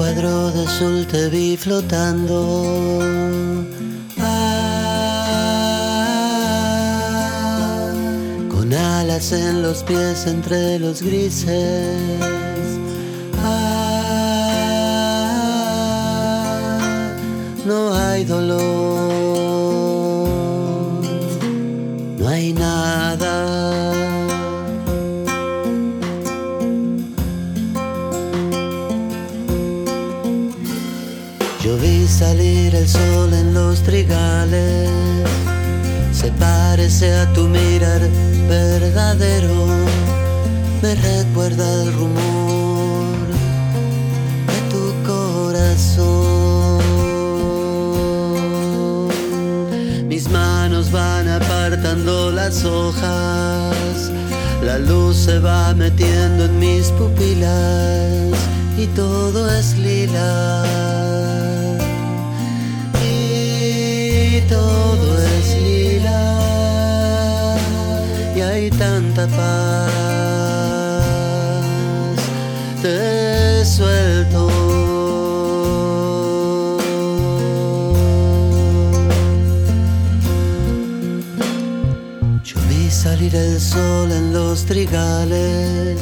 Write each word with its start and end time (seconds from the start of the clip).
cuadro 0.00 0.50
de 0.50 0.64
azul 0.64 1.06
te 1.06 1.28
vi 1.28 1.58
flotando. 1.58 2.98
Ah, 4.18 5.50
con 8.48 8.72
alas 8.72 9.30
en 9.32 9.60
los 9.60 9.82
pies 9.82 10.26
entre 10.26 10.78
los 10.78 11.02
grises. 11.02 11.98
Ah, 13.44 13.66
no 17.66 17.94
hay 17.94 18.24
dolor, 18.24 18.58
no 22.18 22.26
hay 22.26 22.54
nada. 22.54 24.09
Salir 32.10 32.74
el 32.74 32.88
sol 32.88 33.32
en 33.32 33.54
los 33.54 33.82
trigales, 33.82 34.90
se 36.12 36.30
parece 36.32 37.14
a 37.14 37.32
tu 37.32 37.42
mirar 37.46 38.00
verdadero, 38.48 39.66
me 40.82 40.94
recuerda 40.96 41.82
el 41.82 41.92
rumor 41.92 43.16
de 44.50 44.60
tu 44.72 44.92
corazón. 45.06 46.80
Mis 50.08 50.28
manos 50.28 50.90
van 50.90 51.28
apartando 51.28 52.32
las 52.32 52.64
hojas, 52.64 54.10
la 54.64 54.78
luz 54.78 55.16
se 55.16 55.38
va 55.38 55.72
metiendo 55.74 56.46
en 56.46 56.58
mis 56.58 56.88
pupilas 56.90 58.34
y 58.76 58.86
todo 58.88 59.48
es 59.50 59.78
lila. 59.78 60.49
Todo 64.50 65.06
es 65.22 65.56
lila. 65.62 66.36
Y 68.36 68.40
hay 68.40 68.70
tanta 68.70 69.26
paz. 69.28 69.92
Te 72.82 73.64
suelto. 73.64 74.50
Yo 82.42 82.56
vi 82.68 82.90
salir 82.90 83.34
el 83.34 83.60
sol 83.60 84.10
en 84.10 84.32
los 84.32 84.64
trigales. 84.64 86.00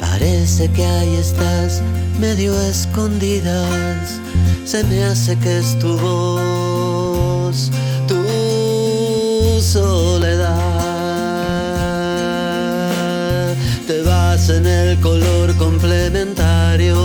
Parece 0.00 0.68
que 0.70 0.84
ahí 0.84 1.14
estás, 1.16 1.82
medio 2.18 2.52
escondidas. 2.62 4.20
Se 4.64 4.82
me 4.84 5.04
hace 5.04 5.36
que 5.38 5.58
es 5.58 5.78
el 14.94 15.00
color 15.00 15.54
complementario. 15.56 16.96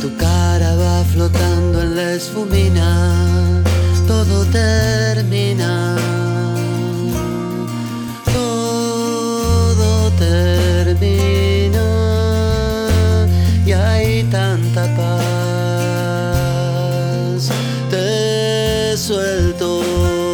Tu 0.00 0.16
cara 0.16 0.76
va 0.76 1.04
flotando 1.12 1.82
en 1.82 1.96
la 1.96 2.12
esfumina. 2.12 3.62
Todo 4.06 4.44
termina. 4.46 5.96
Todo 8.32 10.10
termina 10.12 11.86
y 13.66 13.72
hay 13.72 14.24
tanta 14.24 14.82
paz. 14.96 15.16
Te 17.90 18.96
suelto. 18.96 20.25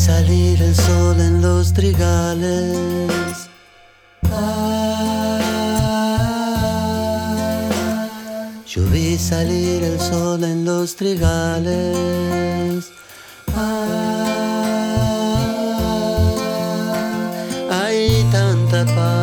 salir 0.00 0.62
el 0.62 0.74
sol 0.74 1.20
en 1.20 1.42
los 1.42 1.74
trigales. 1.74 3.50
Ah, 4.30 5.40
yo 8.66 8.82
vi 8.92 9.18
salir 9.18 9.84
el 9.84 10.00
sol 10.00 10.42
en 10.44 10.64
los 10.64 10.96
trigales. 10.96 12.90
Ah, 13.54 14.24
hay 17.70 18.24
tanta 18.32 18.86
paz. 18.94 19.19